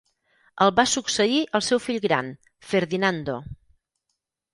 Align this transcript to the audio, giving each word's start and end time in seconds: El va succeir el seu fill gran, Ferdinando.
El 0.63 0.71
va 0.77 0.85
succeir 0.93 1.37
el 1.59 1.63
seu 1.65 1.81
fill 1.87 1.99
gran, 2.05 2.31
Ferdinando. 2.71 3.37